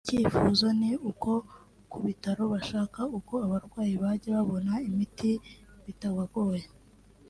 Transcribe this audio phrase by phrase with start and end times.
[0.05, 1.31] (…)icyifuzo ni uko
[1.91, 5.31] ku bitaro bashaka uko abarwayi bajya babona imiti
[5.85, 6.65] bitabagoye